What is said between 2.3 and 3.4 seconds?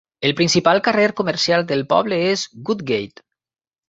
és Woodgate.